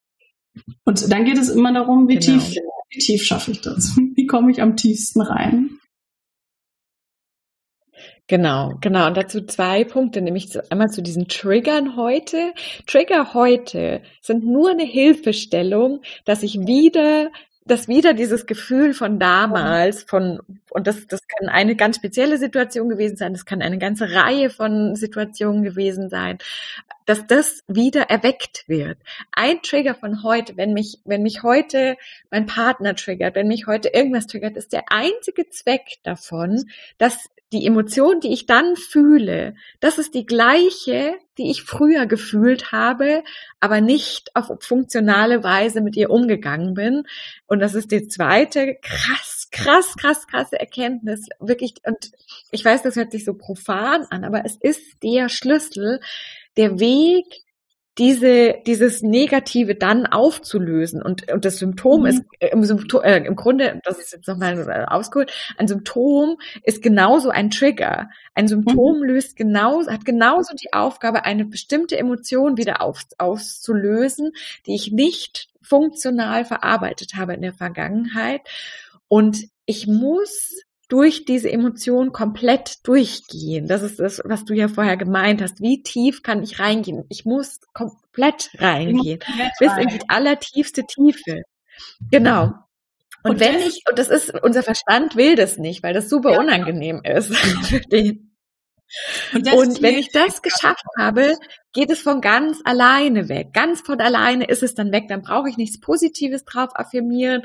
[0.85, 2.38] Und dann geht es immer darum, wie genau.
[2.38, 2.57] tief
[2.97, 3.97] wie tief schaffe ich das?
[4.15, 5.79] Wie komme ich am tiefsten rein?
[8.29, 9.07] Genau, genau.
[9.07, 12.55] Und dazu zwei Punkte, nämlich einmal zu diesen Triggern heute.
[12.87, 17.31] Trigger heute sind nur eine Hilfestellung, dass ich wieder
[17.66, 22.88] dass wieder dieses Gefühl von damals, von, und das, das kann eine ganz spezielle Situation
[22.88, 26.38] gewesen sein, das kann eine ganze Reihe von Situationen gewesen sein,
[27.07, 28.98] dass das wieder erweckt wird.
[29.33, 31.96] Ein Trigger von heute, wenn mich, wenn mich heute
[32.31, 37.67] mein Partner triggert, wenn mich heute irgendwas triggert, ist der einzige Zweck davon, dass die
[37.67, 43.23] Emotion, die ich dann fühle, das ist die gleiche, die ich früher gefühlt habe,
[43.61, 47.05] aber nicht auf funktionale Weise mit ihr umgegangen bin.
[47.47, 51.29] Und das ist die zweite krass, krass, krass, krasse Erkenntnis.
[51.39, 52.11] Wirklich, und
[52.51, 56.01] ich weiß, das hört sich so profan an, aber es ist der Schlüssel,
[56.57, 57.46] der Weg
[57.99, 61.01] diese, dieses Negative dann aufzulösen.
[61.01, 62.07] Und, und das Symptom mhm.
[62.07, 66.39] ist äh, im, Symptom, äh, im Grunde, das ist jetzt nochmal äh, ausgeholt, ein Symptom
[66.63, 68.11] ist genauso ein Trigger.
[68.35, 69.05] Ein Symptom mhm.
[69.05, 74.33] löst genauso, hat genauso die Aufgabe, eine bestimmte Emotion wieder auf, auszulösen,
[74.67, 78.43] die ich nicht funktional verarbeitet habe in der Vergangenheit.
[79.09, 83.66] Und ich muss durch diese Emotion komplett durchgehen.
[83.66, 85.61] Das ist das, was du ja vorher gemeint hast.
[85.61, 87.05] Wie tief kann ich reingehen?
[87.09, 89.18] Ich muss komplett reingehen.
[89.18, 89.83] Komplett bis rein.
[89.83, 91.42] in die allertiefste Tiefe.
[92.11, 92.53] Genau.
[93.22, 96.33] Und, und wenn ich, und das ist, unser Verstand will das nicht, weil das super
[96.33, 96.38] ja.
[96.38, 98.37] unangenehm ist für den.
[99.35, 101.35] Und, und wenn ich das geschafft habe,
[101.77, 103.49] geht es von ganz alleine weg.
[103.53, 105.09] Ganz von alleine ist es dann weg.
[105.09, 107.43] Dann brauche ich nichts Positives drauf affirmieren,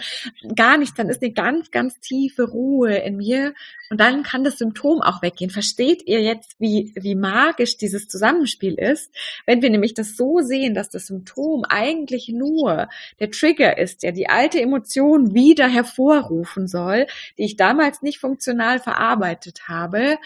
[0.55, 0.95] gar nichts.
[0.95, 3.53] Dann ist eine ganz, ganz tiefe Ruhe in mir.
[3.89, 5.51] Und dann kann das Symptom auch weggehen.
[5.51, 9.13] Versteht ihr jetzt, wie, wie magisch dieses Zusammenspiel ist?
[9.45, 12.87] Wenn wir nämlich das so sehen, dass das Symptom eigentlich nur
[13.19, 17.05] der Trigger ist, der die alte Emotion wieder hervorrufen soll,
[17.37, 20.17] die ich damals nicht funktional verarbeitet habe,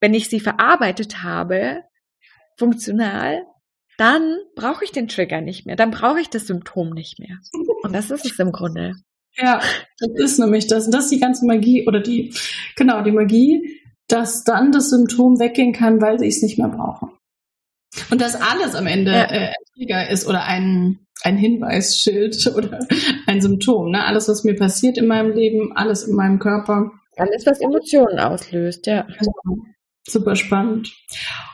[0.00, 1.84] wenn ich sie verarbeitet habe,
[2.60, 3.44] funktional,
[3.98, 7.38] dann brauche ich den Trigger nicht mehr, dann brauche ich das Symptom nicht mehr.
[7.82, 8.94] Und das ist es im Grunde.
[9.36, 9.60] Ja,
[9.98, 10.88] das ist nämlich das.
[10.90, 12.34] das ist die ganze Magie oder die,
[12.76, 17.08] genau, die Magie, dass dann das Symptom weggehen kann, weil ich es nicht mehr brauche.
[18.10, 19.30] Und dass alles am Ende ja.
[19.30, 22.80] äh, ein Trigger ist oder ein, ein Hinweisschild oder
[23.26, 23.90] ein Symptom.
[23.90, 24.04] Ne?
[24.04, 26.90] Alles, was mir passiert in meinem Leben, alles in meinem Körper.
[27.16, 29.02] Alles, was Emotionen auslöst, ja.
[29.02, 29.64] Genau.
[30.08, 30.92] Super spannend.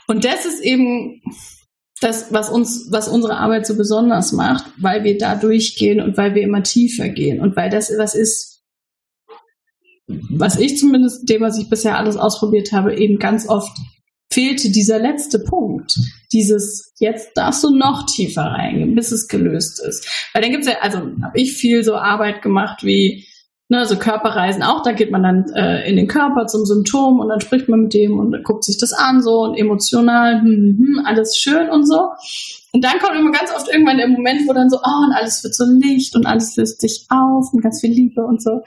[0.07, 1.23] Und das ist eben
[2.01, 6.35] das, was uns, was unsere Arbeit so besonders macht, weil wir da durchgehen und weil
[6.35, 8.63] wir immer tiefer gehen und weil das was ist,
[10.07, 13.77] was ich zumindest dem, was ich bisher alles ausprobiert habe, eben ganz oft
[14.31, 15.99] fehlte dieser letzte Punkt.
[16.33, 20.29] Dieses, jetzt darfst du noch tiefer reingehen, bis es gelöst ist.
[20.33, 23.27] Weil dann gibt's ja, also habe ich viel so Arbeit gemacht wie,
[23.69, 27.29] Ne, also Körperreisen auch, da geht man dann äh, in den Körper zum Symptom und
[27.29, 30.79] dann spricht man mit dem und guckt sich das an so und emotional, hm, hm,
[30.79, 32.11] hm, alles schön und so.
[32.73, 35.43] Und dann kommt immer ganz oft irgendwann der Moment, wo dann so, oh, und alles
[35.43, 38.63] wird so Licht und alles löst sich auf und ganz viel Liebe und so.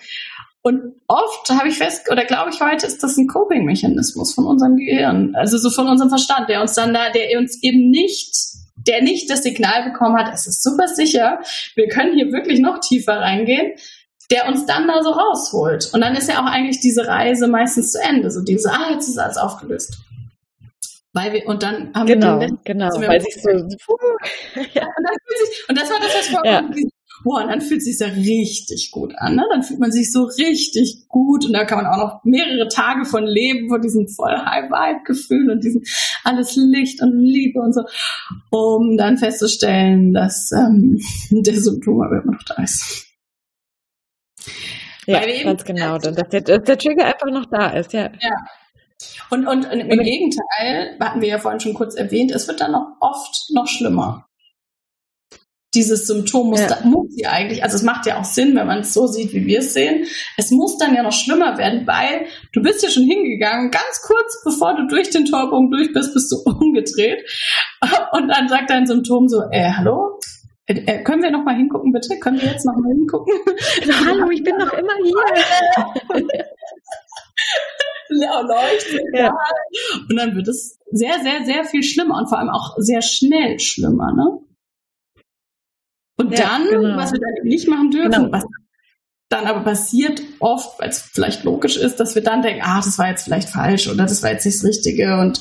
[0.62, 4.76] Und oft habe ich fest, oder glaube ich heute, ist das ein Coping-Mechanismus von unserem
[4.76, 8.36] Gehirn, also so von unserem Verstand, der uns dann da, der uns eben nicht,
[8.76, 11.40] der nicht das Signal bekommen hat, es ist super sicher,
[11.76, 13.72] wir können hier wirklich noch tiefer reingehen,
[14.32, 15.90] der uns dann da so rausholt.
[15.94, 18.30] Und dann ist ja auch eigentlich diese Reise meistens zu Ende.
[18.30, 19.98] So diese, ah, jetzt ist alles aufgelöst.
[21.14, 23.58] Weil wir, und dann haben genau, wir den genau, weil sich so, ja.
[23.66, 26.90] und, sich, und das war das, was vorkommt, ja.
[27.24, 29.44] boah, und dann fühlt es sich ja richtig gut an, ne?
[29.52, 33.06] Dann fühlt man sich so richtig gut und da kann man auch noch mehrere Tage
[33.06, 35.82] von leben, von diesem voll High-Vibe-Gefühl und diesem
[36.24, 37.82] alles Licht und Liebe und so,
[38.52, 43.09] um dann festzustellen, dass ähm, der Symptom aber immer noch da ist.
[45.10, 45.98] Ja, ganz genau.
[45.98, 48.12] Dass der, dass der Trigger einfach noch da ist, ja.
[48.20, 48.36] Ja.
[49.32, 52.74] Und, und, und im Gegenteil, hatten wir ja vorhin schon kurz erwähnt, es wird dann
[52.74, 54.28] noch oft noch schlimmer.
[55.74, 56.68] Dieses Symptom muss, ja.
[56.68, 59.34] da, muss ja eigentlich, also es macht ja auch Sinn, wenn man es so sieht,
[59.34, 60.06] wie wir es sehen.
[60.36, 64.44] Es muss dann ja noch schlimmer werden, weil du bist ja schon hingegangen, ganz kurz
[64.44, 67.24] bevor du durch den Torbogen durch bist, bist du umgedreht.
[68.12, 70.20] Und dann sagt dein Symptom so, äh, hallo,
[70.70, 72.20] äh, äh, können wir noch mal hingucken, bitte?
[72.20, 73.34] Können wir jetzt noch mal hingucken?
[74.06, 76.22] Hallo, ich bin noch immer hier.
[78.22, 79.02] ja, leuchtet.
[79.14, 79.36] Ja.
[80.10, 83.60] Und dann wird es sehr, sehr, sehr viel schlimmer und vor allem auch sehr schnell
[83.60, 84.38] schlimmer, ne?
[86.18, 86.98] Und ja, dann, genau.
[86.98, 88.32] was wir dann nicht machen dürfen, genau.
[88.32, 88.46] was
[89.30, 93.00] dann aber passiert oft, weil es vielleicht logisch ist, dass wir dann denken, ah, das
[93.00, 95.40] war jetzt vielleicht falsch oder das war jetzt nicht das Richtige und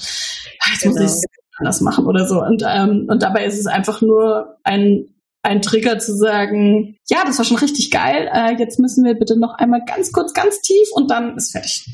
[0.61, 0.95] ach, jetzt genau.
[0.95, 1.25] muss ich es
[1.59, 2.43] anders machen oder so.
[2.43, 5.15] Und, ähm, und dabei ist es einfach nur ein
[5.49, 9.39] ein Trigger zu sagen, ja, das war schon richtig geil, äh, jetzt müssen wir bitte
[9.39, 11.85] noch einmal ganz kurz, ganz tief und dann ist fertig.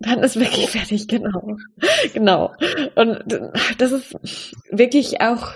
[0.00, 1.56] Dann ist wirklich fertig, genau.
[2.14, 2.54] Genau.
[2.94, 3.22] Und
[3.76, 4.16] das ist
[4.70, 5.52] wirklich auch,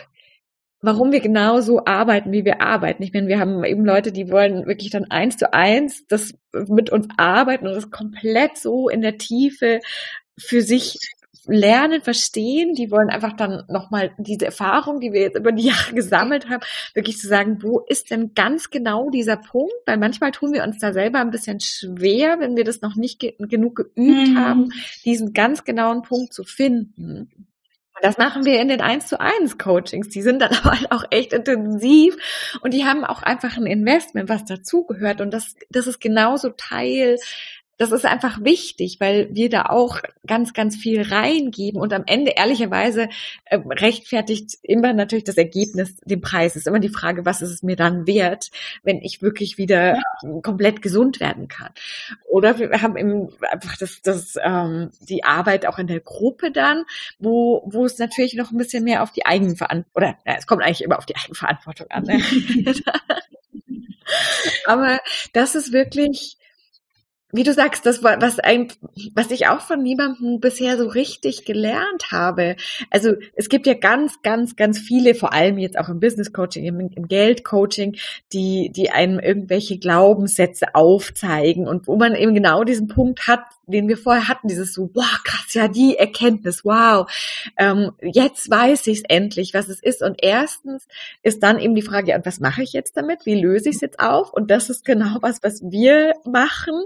[0.82, 3.02] warum wir genau so arbeiten, wie wir arbeiten.
[3.02, 6.90] Ich meine, wir haben eben Leute, die wollen wirklich dann eins zu eins das mit
[6.90, 9.80] uns arbeiten und das komplett so in der Tiefe
[10.38, 10.98] für sich
[11.46, 15.94] lernen, verstehen, die wollen einfach dann nochmal diese Erfahrung, die wir jetzt über die Jahre
[15.94, 16.62] gesammelt haben,
[16.94, 19.74] wirklich zu sagen, wo ist denn ganz genau dieser Punkt?
[19.86, 23.18] Weil manchmal tun wir uns da selber ein bisschen schwer, wenn wir das noch nicht
[23.18, 24.38] ge genug geübt mhm.
[24.38, 24.68] haben,
[25.04, 27.46] diesen ganz genauen Punkt zu finden.
[27.96, 30.08] Und das machen wir in den 1 zu 1 Coachings.
[30.08, 32.16] Die sind dann aber auch echt intensiv
[32.62, 35.20] und die haben auch einfach ein Investment, was dazugehört.
[35.20, 37.18] Und das, das ist genauso Teil
[37.78, 42.32] das ist einfach wichtig, weil wir da auch ganz, ganz viel reingeben und am Ende
[42.36, 43.08] ehrlicherweise
[43.46, 46.52] äh, rechtfertigt immer natürlich das Ergebnis den Preis.
[46.52, 48.50] Es ist immer die Frage, was ist es mir dann wert,
[48.82, 50.40] wenn ich wirklich wieder ja.
[50.42, 51.70] komplett gesund werden kann.
[52.28, 56.84] Oder wir haben eben einfach das, das, ähm, die Arbeit auch in der Gruppe dann,
[57.18, 60.62] wo, wo es natürlich noch ein bisschen mehr auf die Eigenverantwortung, oder ja, es kommt
[60.62, 62.04] eigentlich immer auf die Eigenverantwortung an.
[62.04, 62.22] Ne?
[64.66, 65.00] Aber
[65.32, 66.36] das ist wirklich
[67.34, 68.68] wie du sagst, das war was ein,
[69.14, 72.54] was ich auch von niemandem bisher so richtig gelernt habe.
[72.90, 76.64] Also es gibt ja ganz, ganz, ganz viele, vor allem jetzt auch im Business Coaching,
[76.64, 77.96] im, im Geld Coaching,
[78.32, 83.88] die, die einem irgendwelche Glaubenssätze aufzeigen und wo man eben genau diesen Punkt hat, den
[83.88, 87.10] wir vorher hatten, dieses so, boah, krass, ja, die Erkenntnis, wow,
[87.56, 90.02] ähm, jetzt weiß ich es endlich, was es ist.
[90.02, 90.86] Und erstens
[91.22, 93.26] ist dann eben die Frage, ja, was mache ich jetzt damit?
[93.26, 94.32] Wie löse ich es jetzt auf?
[94.32, 96.84] Und das ist genau was, was wir machen.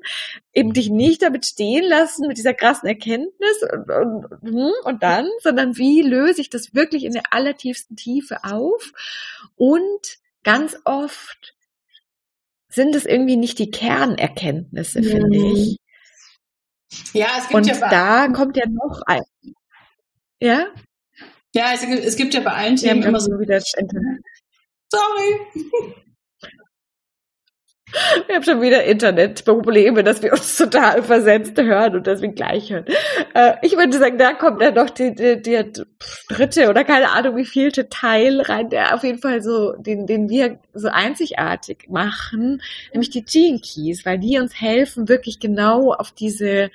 [0.52, 5.28] Eben dich nicht damit stehen lassen, mit dieser krassen Erkenntnis und, und, hm, und dann,
[5.42, 8.92] sondern wie löse ich das wirklich in der allertiefsten Tiefe auf?
[9.56, 11.54] Und ganz oft
[12.68, 15.10] sind es irgendwie nicht die Kernerkenntnisse, ja.
[15.10, 15.78] finde ich,
[17.12, 19.22] ja, es gibt und ja da kommt ja noch ein.
[20.40, 20.66] Ja?
[21.54, 23.60] Ja, es, es gibt ja bei allen Themen immer so wieder.
[24.90, 26.02] Sorry.
[28.26, 32.84] Wir haben schon wieder Internetprobleme, dass wir uns total versetzt hören und deswegen gleich hören.
[33.34, 35.62] Äh, ich würde sagen, da kommt ja noch die, die, die,
[36.28, 40.28] dritte oder keine Ahnung wie vielte Teil rein, der auf jeden Fall so, den, den
[40.28, 46.12] wir so einzigartig machen, nämlich die Gene Keys, weil die uns helfen, wirklich genau auf
[46.12, 46.70] diese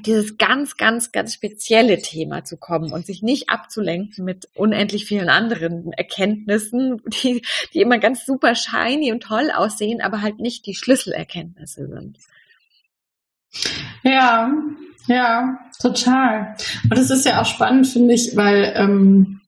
[0.00, 5.28] dieses ganz, ganz, ganz spezielle Thema zu kommen und sich nicht abzulenken mit unendlich vielen
[5.28, 10.74] anderen Erkenntnissen, die, die immer ganz super shiny und toll aussehen, aber halt nicht die
[10.74, 12.18] Schlüsselerkenntnisse sind.
[14.02, 14.52] Ja,
[15.06, 16.56] ja, total.
[16.84, 19.40] Und es ist ja auch spannend, finde ich, weil ähm,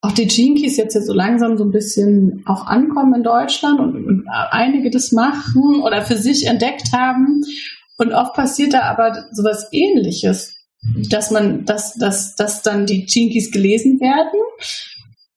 [0.00, 4.06] auch die Jinkies jetzt ja so langsam so ein bisschen auch ankommen in Deutschland und,
[4.06, 7.44] und einige das machen oder für sich entdeckt haben.
[7.98, 10.54] Und oft passiert da aber sowas ähnliches,
[11.10, 14.40] dass man, dass, dass, dass dann die Jinkies gelesen werden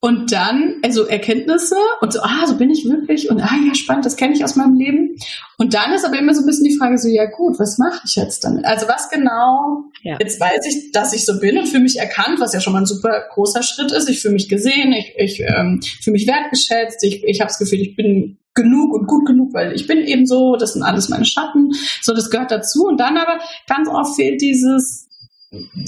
[0.03, 4.05] und dann, also Erkenntnisse und so, ah, so bin ich wirklich und ah ja, spannend,
[4.05, 5.15] das kenne ich aus meinem Leben.
[5.59, 8.01] Und dann ist aber immer so ein bisschen die Frage so, ja gut, was mache
[8.05, 8.65] ich jetzt damit?
[8.65, 10.17] Also was genau, ja.
[10.19, 12.79] jetzt weiß ich, dass ich so bin und fühle mich erkannt, was ja schon mal
[12.79, 14.09] ein super großer Schritt ist.
[14.09, 17.81] Ich fühle mich gesehen, ich, ich ähm, fühle mich wertgeschätzt, ich, ich habe das Gefühl,
[17.81, 21.25] ich bin genug und gut genug, weil ich bin eben so, das sind alles meine
[21.25, 22.85] Schatten, so das gehört dazu.
[22.85, 25.07] Und dann aber ganz oft fehlt dieses,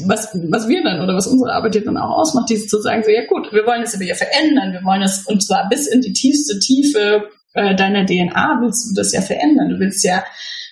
[0.05, 3.11] was, was wir dann oder was unsere Arbeit dann auch ausmacht, dieses zu sagen, so
[3.11, 6.01] ja gut, wir wollen es aber ja verändern, wir wollen es und zwar bis in
[6.01, 9.69] die tiefste Tiefe äh, deiner DNA willst du das ja verändern.
[9.69, 10.23] Du willst ja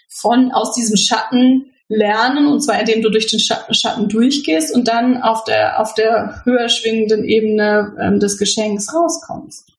[0.10, 4.88] von aus diesem Schatten lernen und zwar indem du durch den Schatten, Schatten durchgehst und
[4.88, 9.71] dann auf der auf der höher schwingenden Ebene ähm, des Geschenks rauskommst.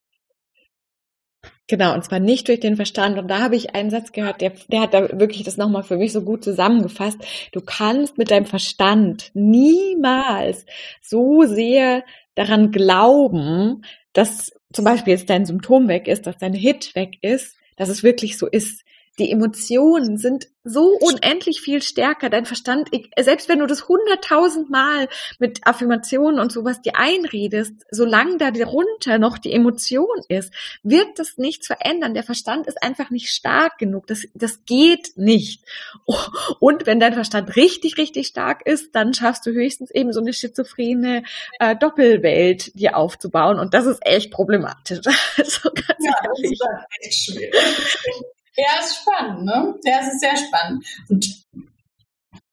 [1.72, 3.16] Genau, und zwar nicht durch den Verstand.
[3.16, 5.96] Und da habe ich einen Satz gehört, der, der hat da wirklich das nochmal für
[5.96, 7.16] mich so gut zusammengefasst.
[7.50, 10.66] Du kannst mit deinem Verstand niemals
[11.00, 12.04] so sehr
[12.34, 17.56] daran glauben, dass zum Beispiel jetzt dein Symptom weg ist, dass dein Hit weg ist,
[17.76, 18.81] dass es wirklich so ist.
[19.18, 22.30] Die Emotionen sind so unendlich viel stärker.
[22.30, 28.38] Dein Verstand, selbst wenn du das hunderttausend Mal mit Affirmationen und sowas dir einredest, solange
[28.38, 32.14] da darunter noch die Emotion ist, wird das nichts verändern.
[32.14, 34.06] Der Verstand ist einfach nicht stark genug.
[34.06, 35.64] Das, das geht nicht.
[36.60, 40.32] Und wenn dein Verstand richtig, richtig stark ist, dann schaffst du höchstens eben so eine
[40.32, 41.24] schizophrene
[41.58, 43.58] äh, Doppelwelt dir aufzubauen.
[43.58, 45.00] Und das ist echt problematisch.
[45.36, 46.58] Also ganz ja, ehrlich.
[46.58, 48.32] das ist echt schwierig.
[48.56, 49.74] Ja, ist spannend, ne?
[49.84, 50.84] Ja, es ist sehr spannend.
[51.08, 51.44] Und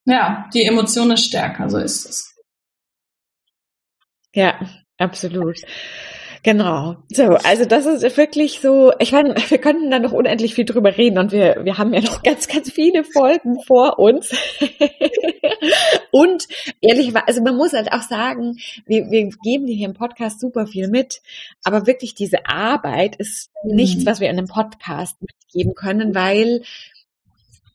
[0.06, 2.34] ja, die Emotion ist stärker, so ist es.
[4.34, 4.58] Ja,
[4.98, 5.60] absolut.
[6.42, 6.96] Genau.
[7.10, 10.96] So, also das ist wirklich so, ich meine, wir könnten da noch unendlich viel drüber
[10.96, 14.30] reden und wir, wir haben ja noch ganz, ganz viele Folgen vor uns.
[16.10, 16.48] und
[16.80, 20.66] ehrlich, also man muss halt auch sagen, wir, wir geben dir hier im Podcast super
[20.66, 21.20] viel mit,
[21.62, 23.74] aber wirklich diese Arbeit ist mhm.
[23.74, 26.62] nichts, was wir in einem Podcast mitgeben können, weil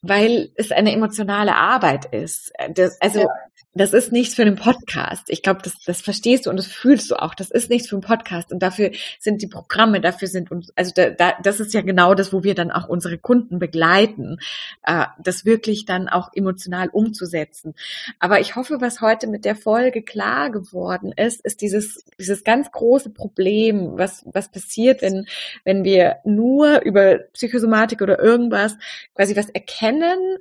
[0.08, 2.54] weil es eine emotionale Arbeit ist.
[2.74, 3.28] Das, also ja
[3.76, 5.26] das ist nichts für einen Podcast.
[5.28, 7.36] Ich glaube, das, das verstehst du und das fühlst du auch.
[7.36, 8.54] Das ist nichts für einen Podcast.
[8.54, 12.15] Und dafür sind die Programme, dafür sind uns, also da, da, das ist ja genau
[12.15, 14.39] das, wo wir dann auch unsere Kunden begleiten,
[14.84, 17.76] äh, das wirklich dann auch emotional umzusetzen.
[18.18, 22.72] Aber ich hoffe, was heute mit der Folge klar geworden ist, ist dieses, dieses ganz
[22.72, 25.26] große Problem, was, was passiert, wenn,
[25.65, 28.78] wenn wir nur über Psychosomatik oder irgendwas
[29.15, 29.94] quasi was erkennen,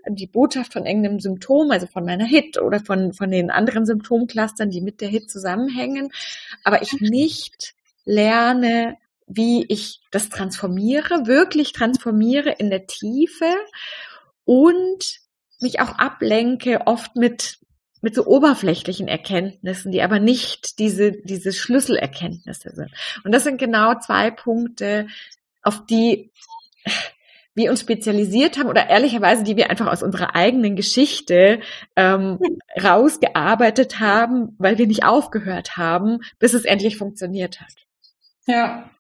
[0.09, 3.87] die Botschaft von irgendeinem Symptom, also von meiner Hit oder von, von von den anderen
[3.87, 6.13] Symptomclustern, die mit der HIT zusammenhängen,
[6.63, 13.47] aber ich nicht lerne, wie ich das transformiere, wirklich transformiere in der Tiefe
[14.45, 15.21] und
[15.59, 17.61] mich auch ablenke, oft mit
[18.03, 22.91] mit so oberflächlichen Erkenntnissen, die aber nicht diese, diese Schlüsselerkenntnisse sind.
[23.25, 25.07] Und das sind genau zwei Punkte,
[25.63, 26.31] auf die
[27.55, 31.61] wir uns spezialisiert haben oder ehrlicherweise, die wir einfach aus unserer eigenen Geschichte
[31.97, 32.39] ähm,
[32.83, 37.73] rausgearbeitet haben, weil wir nicht aufgehört haben, bis es endlich funktioniert hat.
[38.47, 38.91] Ja.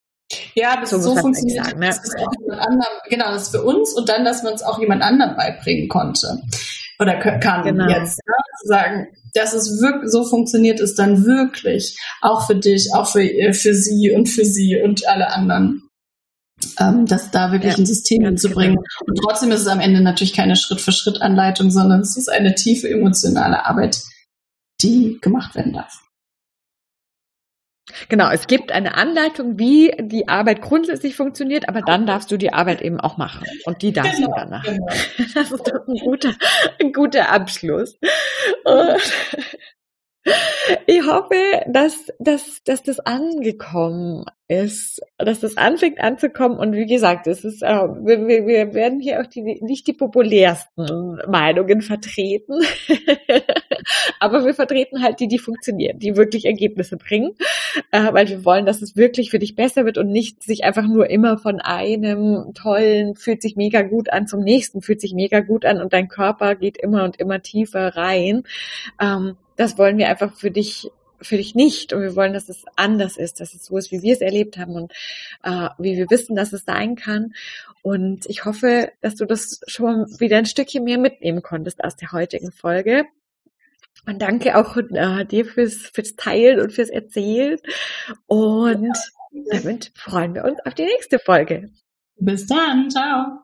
[0.54, 1.88] Ja, bis so, so funktioniert sagen, ne?
[1.88, 4.78] das auch jemand anderem, genau, das ist für uns und dann, dass man es auch
[4.78, 6.40] jemand anderem beibringen konnte
[6.98, 7.88] oder kann genau.
[7.88, 8.34] jetzt ne?
[8.64, 13.74] sagen, dass es wirklich so funktioniert ist dann wirklich auch für dich, auch für, für
[13.74, 15.83] sie und für sie und alle anderen
[16.80, 18.76] ähm, das da wirklich ja, ein System hinzubringen.
[18.76, 19.06] Genau.
[19.06, 23.66] Und trotzdem ist es am Ende natürlich keine Schritt-für-Schritt-Anleitung, sondern es ist eine tiefe emotionale
[23.66, 24.02] Arbeit,
[24.82, 26.04] die gemacht werden darf.
[28.08, 32.52] Genau, es gibt eine Anleitung, wie die Arbeit grundsätzlich funktioniert, aber dann darfst du die
[32.52, 33.46] Arbeit eben auch machen.
[33.66, 34.74] Und die darfst genau, du dann machen.
[34.74, 34.86] Genau.
[35.34, 36.32] Das ist doch ein guter,
[36.80, 37.98] ein guter Abschluss.
[40.86, 46.58] Ich hoffe, dass, dass, dass das angekommen ist, dass das anfängt anzukommen.
[46.58, 51.18] Und wie gesagt, es ist, äh, wir, wir werden hier auch die, nicht die populärsten
[51.28, 52.60] Meinungen vertreten,
[54.20, 57.32] aber wir vertreten halt die, die funktionieren, die wirklich Ergebnisse bringen,
[57.90, 60.86] äh, weil wir wollen, dass es wirklich für dich besser wird und nicht sich einfach
[60.86, 65.40] nur immer von einem tollen, fühlt sich mega gut an zum nächsten, fühlt sich mega
[65.40, 68.44] gut an und dein Körper geht immer und immer tiefer rein.
[69.00, 70.90] Ähm, das wollen wir einfach für dich
[71.20, 74.02] für dich nicht und wir wollen, dass es anders ist, dass es so ist, wie
[74.02, 74.92] wir es erlebt haben und
[75.42, 77.34] äh, wie wir wissen, dass es sein kann.
[77.82, 82.12] Und ich hoffe, dass du das schon wieder ein Stückchen mehr mitnehmen konntest aus der
[82.12, 83.04] heutigen Folge.
[84.06, 87.58] Und danke auch äh, dir fürs, fürs Teilen und fürs Erzählen.
[88.26, 88.96] Und
[89.50, 91.70] damit freuen wir uns auf die nächste Folge.
[92.16, 92.90] Bis dann.
[92.90, 93.40] Ciao.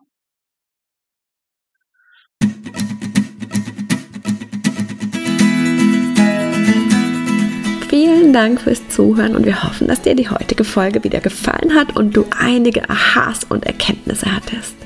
[8.30, 11.96] Vielen Dank fürs Zuhören und wir hoffen, dass dir die heutige Folge wieder gefallen hat
[11.96, 14.76] und du einige Aha's und Erkenntnisse hattest.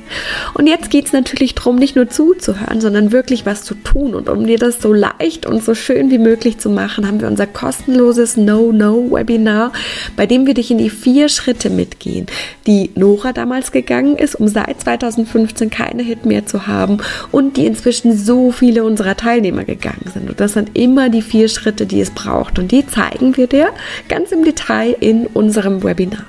[0.54, 4.14] Und jetzt geht es natürlich darum, nicht nur zuzuhören, sondern wirklich was zu tun.
[4.14, 7.28] Und um dir das so leicht und so schön wie möglich zu machen, haben wir
[7.28, 9.72] unser kostenloses No-No-Webinar,
[10.16, 12.26] bei dem wir dich in die vier Schritte mitgehen,
[12.66, 16.98] die Nora damals gegangen ist, um seit 2015 keine Hit mehr zu haben
[17.32, 20.28] und die inzwischen so viele unserer Teilnehmer gegangen sind.
[20.28, 22.58] Und das sind immer die vier Schritte, die es braucht.
[22.58, 22.86] Und die
[23.34, 23.68] zeigen wir dir
[24.08, 26.24] ganz im Detail in unserem Webinar.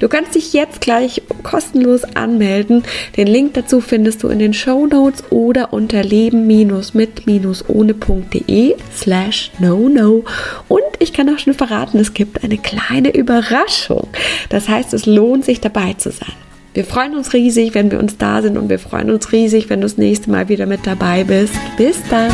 [0.00, 2.84] Du kannst dich jetzt gleich kostenlos anmelden.
[3.16, 10.24] Den Link dazu findest du in den Show Notes oder unter leben-mit-ohne.de slash no no.
[10.68, 14.08] Und ich kann auch schon verraten, es gibt eine kleine Überraschung.
[14.48, 16.32] Das heißt, es lohnt sich dabei zu sein.
[16.72, 19.80] Wir freuen uns riesig, wenn wir uns da sind und wir freuen uns riesig, wenn
[19.80, 21.54] du das nächste Mal wieder mit dabei bist.
[21.76, 22.30] Bis dann!